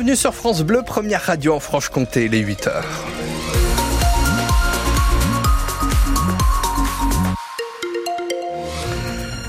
[0.00, 2.86] Bienvenue sur France Bleu, première radio en Franche-Comté, les 8 heures.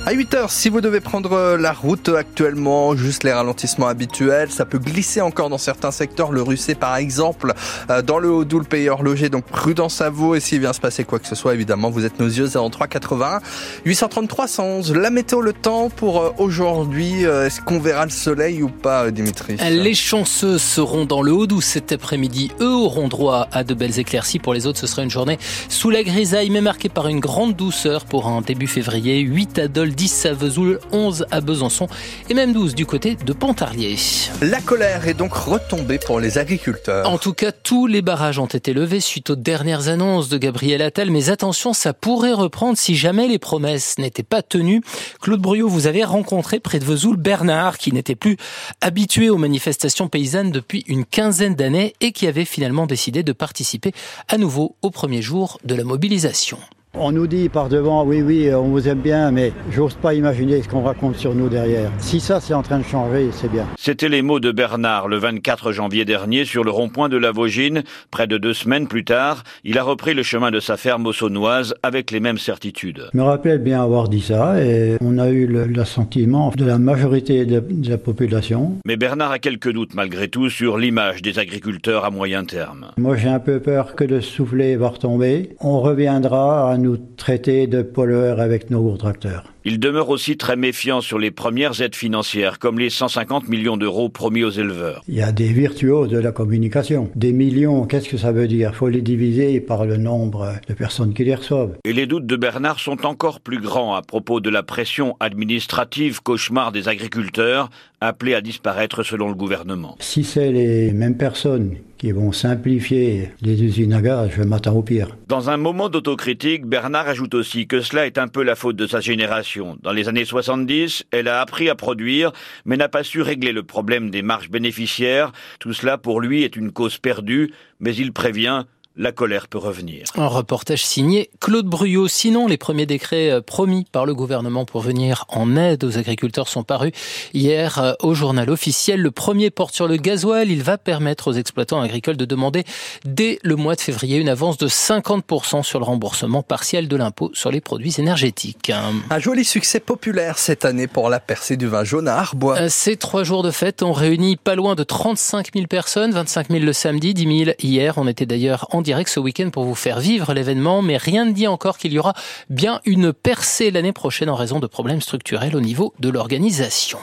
[0.03, 4.65] À 8 heures, si vous devez prendre la route actuellement, juste les ralentissements habituels, ça
[4.65, 6.31] peut glisser encore dans certains secteurs.
[6.31, 7.53] Le Russet, par exemple,
[7.91, 9.29] euh, dans le Haut-Doubs, le pays horloger.
[9.29, 10.33] Donc prudence à vous.
[10.33, 12.87] Et s'il vient se passer quoi que ce soit, évidemment, vous êtes nos yeux 03
[12.87, 13.41] 81
[13.85, 14.95] 833 111.
[14.95, 17.23] La météo, le temps pour euh, aujourd'hui.
[17.27, 19.58] Euh, est-ce qu'on verra le soleil ou pas, Dimitri?
[19.58, 22.52] Les chanceux seront dans le Haut-Doubs cet après-midi.
[22.59, 24.40] Eux auront droit à de belles éclaircies.
[24.40, 25.38] Pour les autres, ce sera une journée
[25.70, 29.20] sous la grisaille, mais marquée par une grande douceur pour un début février.
[29.20, 31.88] 8 à 10 à Vesoul, 11 à Besançon
[32.30, 33.95] et même 12 du côté de Pontarlier.
[34.41, 37.09] La colère est donc retombée pour les agriculteurs.
[37.09, 40.81] En tout cas, tous les barrages ont été levés suite aux dernières annonces de Gabriel
[40.81, 44.81] Attal, mais attention, ça pourrait reprendre si jamais les promesses n'étaient pas tenues.
[45.22, 48.38] Claude Bruyot, vous avez rencontré près de Vesoul Bernard, qui n'était plus
[48.81, 53.92] habitué aux manifestations paysannes depuis une quinzaine d'années et qui avait finalement décidé de participer
[54.28, 56.58] à nouveau au premier jour de la mobilisation.
[56.97, 60.61] On nous dit par devant, oui, oui, on vous aime bien, mais j'ose pas imaginer
[60.61, 61.89] ce qu'on raconte sur nous derrière.
[62.00, 63.66] Si ça, c'est en train de changer, c'est bien.
[63.80, 67.84] C'était les mots de Bernard le 24 janvier dernier sur le rond-point de la Vaugine.
[68.12, 71.14] Près de deux semaines plus tard, il a repris le chemin de sa ferme au
[71.14, 73.08] Saunoise avec les mêmes certitudes.
[73.14, 77.45] Je me rappelle bien avoir dit ça et on a eu l'assentiment de la majorité
[77.45, 78.73] de, de la population.
[78.86, 82.88] Mais Bernard a quelques doutes malgré tout sur l'image des agriculteurs à moyen terme.
[82.97, 85.56] Moi, j'ai un peu peur que le soufflet va retomber.
[85.62, 89.54] On reviendra à nous traiter de pollueurs avec nos gros tracteurs.
[89.64, 94.09] Il demeure aussi très méfiant sur les premières aides financières, comme les 150 millions d'euros
[94.09, 95.03] promis aux éleveurs.
[95.08, 97.12] Il y a des virtuoses de la communication.
[97.16, 98.72] Des millions, qu'est-ce que ça veut dire?
[98.73, 101.78] Il faut les diviser par le nombre de personnes qui les reçoivent.
[101.86, 106.23] Et les doutes de Bernard sont encore plus grands à propos de la pression administrative
[106.23, 109.96] cauchemar des agriculteurs, appelés à disparaître selon le gouvernement.
[110.00, 114.81] Si c'est les mêmes personnes qui vont simplifier les usines à gaz, je m'attends au
[114.81, 115.16] pire.
[115.28, 118.88] Dans un moment d'autocritique, Bernard ajoute aussi que cela est un peu la faute de
[118.88, 119.50] sa génération.
[119.81, 122.31] Dans les années 70, elle a appris à produire,
[122.66, 125.31] mais n'a pas su régler le problème des marges bénéficiaires.
[125.59, 128.66] Tout cela pour lui est une cause perdue, mais il prévient
[128.97, 130.03] la colère peut revenir.
[130.16, 132.07] Un reportage signé Claude Bruyot.
[132.07, 136.47] Sinon, les premiers décrets euh, promis par le gouvernement pour venir en aide aux agriculteurs
[136.47, 136.91] sont parus
[137.34, 139.02] hier euh, au journal officiel.
[139.02, 140.52] Le premier porte sur le gasoil.
[140.52, 142.63] Il va permettre aux exploitants agricoles de demander
[143.06, 147.31] dès le mois de février une avance de 50% sur le remboursement partiel de l'impôt
[147.34, 148.72] sur les produits énergétiques.
[149.09, 152.59] Un joli succès populaire cette année pour la percée du vin jaune à Arbois.
[152.59, 156.50] Euh, ces trois jours de fête ont réuni pas loin de 35 000 personnes, 25
[156.50, 157.97] 000 le samedi, 10 000 hier.
[157.97, 161.31] On était d'ailleurs en direct ce week-end pour vous faire vivre l'événement, mais rien ne
[161.31, 162.14] dit encore qu'il y aura
[162.50, 167.00] bien une percée l'année prochaine en raison de problèmes structurels au niveau de l'organisation.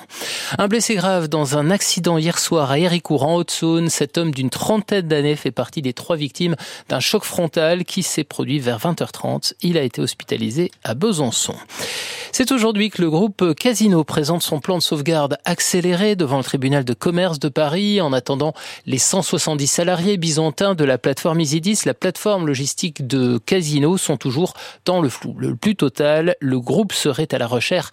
[0.59, 3.89] Un blessé grave dans un accident hier soir à Héricourt en Haute-Saône.
[3.89, 6.57] Cet homme d'une trentaine d'années fait partie des trois victimes
[6.89, 9.55] d'un choc frontal qui s'est produit vers 20h30.
[9.63, 11.55] Il a été hospitalisé à Besançon.
[12.33, 16.85] C'est aujourd'hui que le groupe Casino présente son plan de sauvegarde accéléré devant le tribunal
[16.85, 18.53] de commerce de Paris en attendant
[18.87, 24.55] les 170 salariés byzantins de la plateforme Isidis, la plateforme logistique de Casino, sont toujours
[24.85, 25.35] dans le flou.
[25.39, 27.91] Le plus total, le groupe serait à la recherche,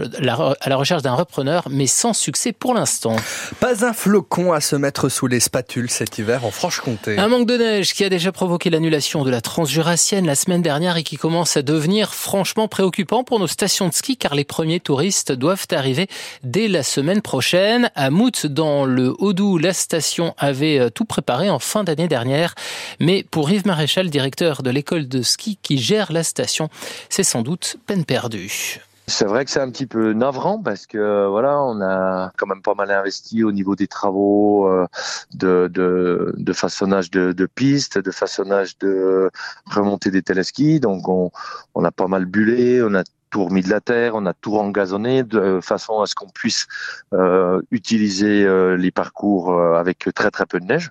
[0.00, 3.16] à la recherche d'un repreneur, mais sans succès pour l'instant.
[3.60, 7.18] Pas un flocon à se mettre sous les spatules cet hiver en Franche-Comté.
[7.18, 10.96] Un manque de neige qui a déjà provoqué l'annulation de la Transjurassienne la semaine dernière
[10.96, 14.80] et qui commence à devenir franchement préoccupant pour nos stations de ski car les premiers
[14.80, 16.06] touristes doivent arriver
[16.42, 17.90] dès la semaine prochaine.
[17.94, 22.54] À Mout, dans le Haut-Doubs, la station avait euh, tout préparé en fin d'année dernière.
[23.00, 26.68] Mais pour Yves Maréchal, directeur de l'école de ski qui gère la station,
[27.08, 28.80] c'est sans doute peine perdue.
[29.08, 32.60] C'est vrai que c'est un petit peu navrant parce que voilà, on a quand même
[32.60, 34.86] pas mal investi au niveau des travaux euh,
[35.32, 39.30] de, façonnage de, pistes, de façonnage de
[39.66, 40.80] remontée des téléskis.
[40.80, 44.32] Donc on, a pas mal bulé, on a tout remis de la terre, on a
[44.32, 46.66] tout engazonné de façon à ce qu'on puisse
[47.12, 50.90] euh, utiliser euh, les parcours euh, avec très très peu de neige.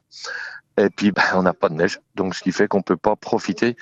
[0.78, 3.16] Et puis, ben, on n'a pas de neige, donc ce qui fait qu'on peut pas
[3.16, 3.78] profiter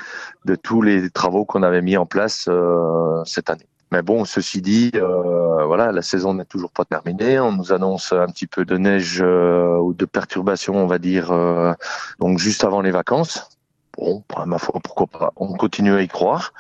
[0.46, 3.68] de tous les travaux qu'on avait mis en place euh, cette année.
[3.94, 7.40] Mais bon, ceci dit, euh, voilà, la saison n'est toujours pas terminée.
[7.40, 11.32] On nous annonce un petit peu de neige euh, ou de perturbation, on va dire,
[11.32, 11.74] euh,
[12.18, 13.52] donc juste avant les vacances.
[13.96, 15.32] Bon, ma foi, pourquoi pas.
[15.36, 16.54] On continue à y croire.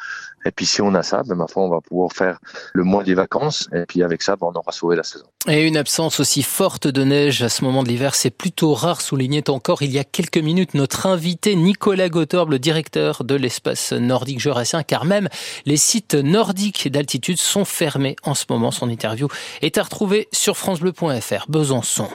[0.45, 2.40] Et puis si on a ça, ben, ma foi, on va pouvoir faire
[2.74, 3.69] le mois des vacances.
[3.74, 5.25] Et puis avec ça, ben, on aura sauvé la saison.
[5.48, 9.01] Et une absence aussi forte de neige à ce moment de l'hiver, c'est plutôt rare,
[9.01, 13.92] soulignait encore il y a quelques minutes notre invité Nicolas Gottorb, le directeur de l'espace
[13.92, 15.28] nordique jurassien, car même
[15.66, 18.72] les sites nordiques d'altitude sont fermés en ce moment.
[18.72, 19.28] Son interview
[19.62, 21.46] est à retrouver sur francebleu.fr.
[21.50, 22.07] Besançon.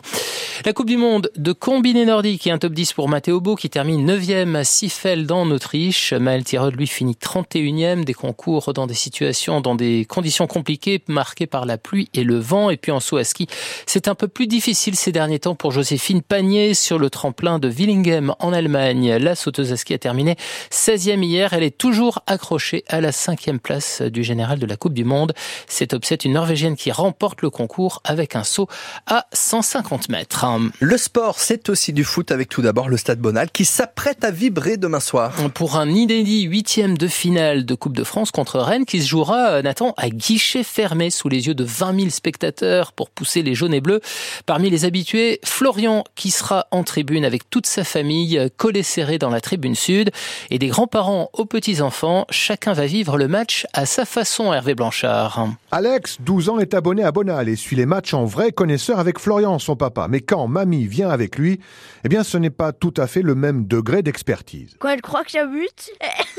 [0.65, 3.71] La Coupe du Monde de combiné nordique et un top 10 pour Matteo Beau qui
[3.71, 6.13] termine 9e à Seefeld en Autriche.
[6.13, 11.47] Maël Tirod lui finit 31e des concours dans des situations, dans des conditions compliquées marquées
[11.47, 12.71] par la pluie et le vent.
[12.71, 13.47] Et puis en saut à ski,
[13.87, 17.69] c'est un peu plus difficile ces derniers temps pour Joséphine Panier sur le tremplin de
[17.69, 19.17] Willingen en Allemagne.
[19.17, 20.37] La sauteuse à ski a terminé
[20.71, 21.53] 16e hier.
[21.53, 25.33] Elle est toujours accrochée à la cinquième place du général de la Coupe du Monde.
[25.67, 28.69] C'est 7 une Norvégienne qui remporte le concours avec un saut
[29.07, 30.47] à 150 mètres.
[30.81, 34.31] Le sport, c'est aussi du foot avec tout d'abord le Stade Bonal qui s'apprête à
[34.31, 35.33] vibrer demain soir.
[35.55, 39.51] Pour un inédit huitième de finale de Coupe de France contre Rennes qui se jouera,
[39.51, 43.55] euh, Nathan, à guichet fermé sous les yeux de 20 000 spectateurs pour pousser les
[43.55, 44.01] jaunes et bleus.
[44.47, 49.31] Parmi les habitués, Florian qui sera en tribune avec toute sa famille, collé serré dans
[49.31, 50.11] la tribune sud
[50.51, 52.27] et des grands-parents aux petits-enfants.
[52.31, 55.49] Chacun va vivre le match à sa façon, Hervé Blanchard.
[55.71, 59.19] Alex, 12 ans, est abonné à Bonal et suit les matchs en vrai connaisseur avec
[59.19, 60.07] Florian, son papa.
[60.09, 61.61] Mais quand mamie vient avec lui,
[62.05, 64.77] eh bien ce n'est pas tout à fait le même degré d'expertise.
[64.79, 65.91] Quand elle croit que ça bute,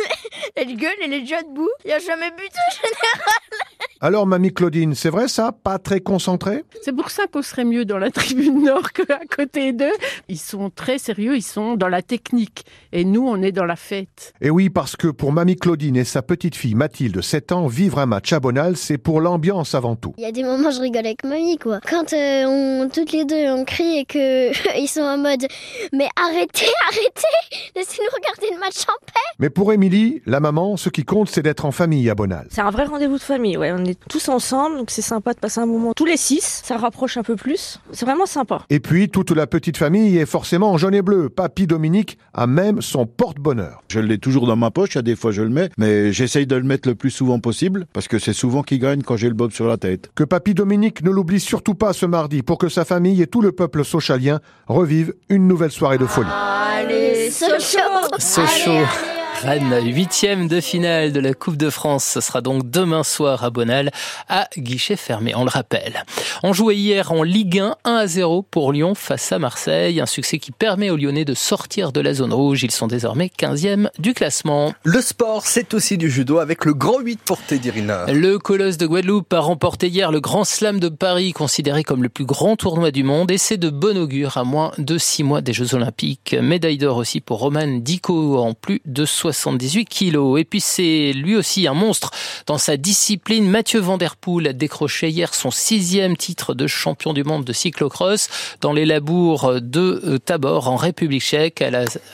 [0.56, 1.70] elle gueule, elle est déjà debout.
[1.86, 3.69] Il a jamais but en général.
[4.02, 5.52] Alors, mamie Claudine, c'est vrai ça?
[5.52, 6.64] Pas très concentré?
[6.84, 9.92] C'est pour ça qu'on serait mieux dans la tribune nord qu'à côté d'eux.
[10.30, 12.64] Ils sont très sérieux, ils sont dans la technique.
[12.94, 14.34] Et nous, on est dans la fête.
[14.40, 18.00] Et oui, parce que pour mamie Claudine et sa petite fille Mathilde, 7 ans, vivre
[18.00, 20.14] un match à Bonal, c'est pour l'ambiance avant tout.
[20.18, 21.82] Il y a des moments, je rigole avec mamie, quoi.
[21.86, 25.46] Quand euh, on, toutes les deux, on crie et que ils sont en mode
[25.92, 30.88] Mais arrêtez, arrêtez Laissez-nous regarder le match en paix Mais pour Émilie, la maman, ce
[30.88, 32.48] qui compte, c'est d'être en famille à Bonal.
[32.50, 33.74] C'est un vrai rendez-vous de famille, ouais.
[33.74, 36.62] On est tous ensemble, donc c'est sympa de passer un moment tous les six.
[36.64, 37.80] Ça rapproche un peu plus.
[37.92, 38.62] C'est vraiment sympa.
[38.70, 41.30] Et puis, toute la petite famille est forcément en jaune et bleu.
[41.30, 43.84] Papy Dominique a même son porte-bonheur.
[43.90, 46.56] Je l'ai toujours dans ma poche, à des fois je le mets, mais j'essaye de
[46.56, 49.34] le mettre le plus souvent possible, parce que c'est souvent qu'il gagne quand j'ai le
[49.34, 50.12] bob sur la tête.
[50.16, 53.42] Que Papy Dominique ne l'oublie surtout pas ce mardi pour que sa famille et tout
[53.42, 56.30] le peuple socialien revivent une nouvelle soirée de folie.
[56.32, 59.19] Allez, Sochaux Sochaux.
[59.42, 62.04] Rennes, huitième de finale de la Coupe de France.
[62.04, 63.90] Ce sera donc demain soir à Bonal,
[64.28, 66.04] à guichet fermé, on le rappelle.
[66.44, 70.02] On jouait hier en Ligue 1, 1 à 0 pour Lyon face à Marseille.
[70.02, 72.64] Un succès qui permet aux Lyonnais de sortir de la zone rouge.
[72.64, 74.74] Ils sont désormais 15e du classement.
[74.84, 78.06] Le sport, c'est aussi du judo avec le grand 8 pour Teddy Riner.
[78.10, 82.10] Le colosse de Guadeloupe a remporté hier le Grand Slam de Paris, considéré comme le
[82.10, 83.32] plus grand tournoi du monde.
[83.32, 86.36] Et c'est de bon augure à moins de 6 mois des Jeux Olympiques.
[86.42, 90.40] Médaille d'or aussi pour Roman Dico en plus de 78 kilos.
[90.40, 92.12] Et puis c'est lui aussi un monstre
[92.46, 93.50] dans sa discipline.
[93.50, 98.30] Mathieu Van a décroché hier son sixième titre de champion du monde de cyclocross
[98.62, 101.64] dans les labours de Tabor en République tchèque.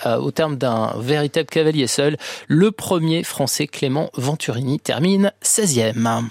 [0.05, 2.17] Au terme d'un véritable cavalier seul,
[2.47, 6.25] le premier français Clément Venturini termine 16e.